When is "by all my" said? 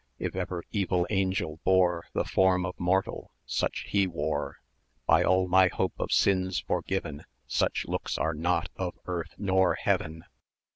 5.05-5.67